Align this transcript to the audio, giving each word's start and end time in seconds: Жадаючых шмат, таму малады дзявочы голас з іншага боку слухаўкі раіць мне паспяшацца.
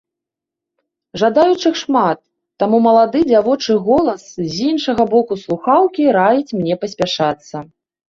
Жадаючых 1.23 1.73
шмат, 1.81 2.17
таму 2.65 2.77
малады 2.87 3.19
дзявочы 3.29 3.73
голас 3.91 4.21
з 4.41 4.51
іншага 4.71 5.09
боку 5.15 5.33
слухаўкі 5.47 6.03
раіць 6.21 6.51
мне 6.59 6.75
паспяшацца. 6.85 7.57